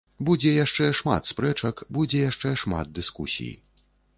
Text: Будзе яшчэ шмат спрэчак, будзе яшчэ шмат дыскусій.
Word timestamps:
Будзе 0.27 0.53
яшчэ 0.53 0.87
шмат 0.99 1.29
спрэчак, 1.33 1.83
будзе 1.99 2.25
яшчэ 2.31 2.55
шмат 2.65 2.87
дыскусій. 2.99 3.53